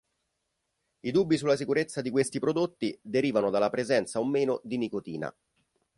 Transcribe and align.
I 1.03 1.11
dubbi 1.11 1.37
sulla 1.37 1.55
sicurezza 1.55 2.01
di 2.01 2.09
questi 2.09 2.39
prodotti 2.39 2.97
derivano 3.03 3.51
dalla 3.51 3.69
presenza 3.69 4.19
o 4.19 4.25
meno 4.25 4.59
di 4.63 4.77
nicotina. 4.79 5.31